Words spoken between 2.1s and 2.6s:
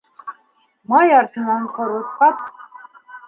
ҡап